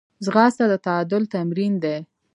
ځغاسته 0.25 0.65
د 0.71 0.73
تعادل 0.85 1.23
تمرین 1.33 1.73
دی 1.83 1.97